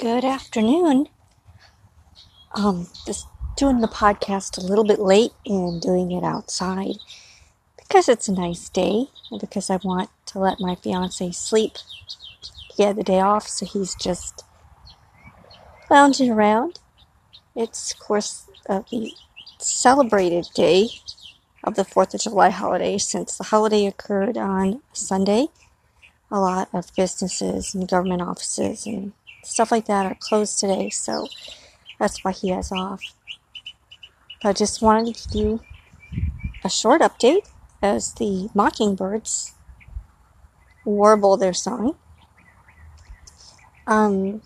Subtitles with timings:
[0.00, 1.08] Good afternoon.
[2.54, 3.26] Um, just
[3.58, 6.94] doing the podcast a little bit late and doing it outside
[7.76, 11.72] because it's a nice day and because I want to let my fiance sleep.
[12.78, 14.42] The day off, so he's just
[15.90, 16.78] lounging around.
[17.54, 19.12] It's, of course, uh, the
[19.58, 20.88] celebrated day
[21.62, 25.48] of the 4th of July holiday since the holiday occurred on Sunday.
[26.30, 31.28] A lot of businesses and government offices and stuff like that are closed today, so
[31.98, 33.02] that's why he has off.
[34.42, 35.60] I just wanted to give you
[36.64, 37.48] a short update
[37.82, 39.54] as the mockingbirds
[40.84, 41.96] warble their song.
[43.86, 44.42] Um,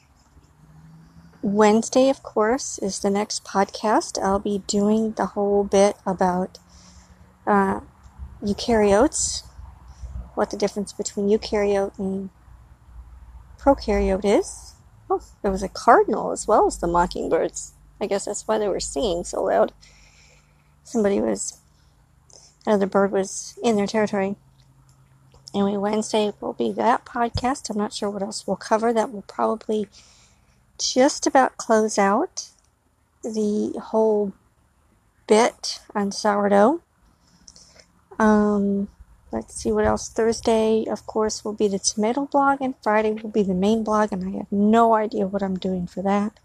[1.42, 4.20] Wednesday, of course, is the next podcast.
[4.22, 6.58] I'll be doing the whole bit about
[7.46, 7.80] uh,
[8.42, 9.42] eukaryotes,
[10.34, 12.30] what the difference between eukaryote and
[13.58, 14.74] prokaryote is.
[15.10, 17.72] Oh, there was a cardinal as well as the mockingbirds.
[18.00, 19.72] I guess that's why they were singing so loud.
[20.82, 21.58] Somebody was,
[22.66, 24.36] another bird was in their territory.
[25.54, 27.70] Anyway, Wednesday will be that podcast.
[27.70, 28.92] I'm not sure what else we'll cover.
[28.92, 29.88] That will probably
[30.78, 32.48] just about close out
[33.22, 34.32] the whole
[35.26, 36.80] bit on sourdough.
[38.18, 38.88] Um,
[39.34, 40.08] Let's see what else.
[40.08, 44.12] Thursday, of course, will be the tomato blog, and Friday will be the main blog,
[44.12, 46.38] and I have no idea what I'm doing for that.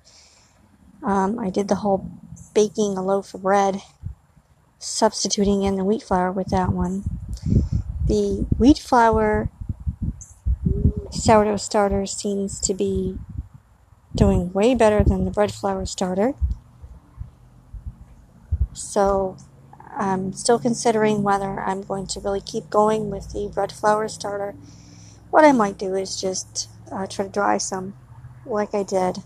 [1.04, 2.10] Um, I did the whole
[2.56, 3.84] baking a loaf of bread,
[4.80, 7.04] substituting in the wheat flour with that one.
[8.08, 9.52] The wheat flour
[11.12, 13.20] sourdough starter seems to be
[14.16, 16.34] doing way better than the bread flour starter.
[18.74, 19.38] So
[20.00, 24.56] I'm still considering whether I'm going to really keep going with the bread flour starter.
[25.30, 27.96] What I might do is just uh, try to dry some,
[28.46, 29.18] like I did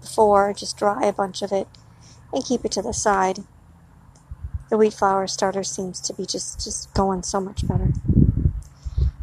[0.00, 1.66] before, just dry a bunch of it
[2.32, 3.40] and keep it to the side.
[4.70, 7.92] The wheat flour starter seems to be just, just going so much better.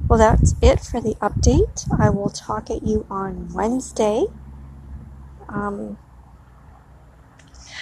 [0.10, 1.88] Well, that's it for the update.
[1.98, 4.26] I will talk at you on Wednesday.
[5.48, 5.98] Um,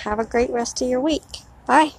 [0.03, 1.23] have a great rest of your week.
[1.65, 1.93] Bye.